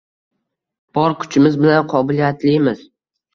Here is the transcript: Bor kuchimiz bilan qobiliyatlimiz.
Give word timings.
Bor 0.97 1.15
kuchimiz 1.19 1.59
bilan 1.67 1.91
qobiliyatlimiz. 1.93 2.83